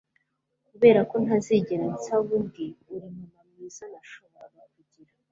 [0.67, 5.13] kuberako ntazigera nsaba undi, uri mama mwiza nashoboraga kugira